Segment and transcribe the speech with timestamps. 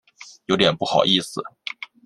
[0.47, 1.43] 有点不好意思